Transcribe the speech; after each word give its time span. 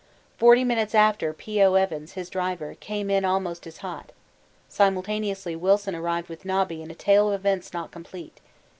Forty 0.35 0.63
minutes 0.63 0.95
after 0.95 1.31
P.O. 1.31 1.75
Evans, 1.75 2.13
his 2.13 2.31
driver, 2.31 2.73
came 2.79 3.11
in 3.11 3.23
almost 3.23 3.67
as 3.67 3.77
hot; 3.85 4.11
simultaneously 4.67 5.55
Wilson 5.55 5.93
arrived 5.93 6.27
with 6.27 6.43
Nobby 6.43 6.81
and 6.81 6.89
a 6.91 6.95
tale 6.95 7.27
of 7.27 7.35
events 7.35 7.71
not 7.71 7.91
complete. 7.91 8.39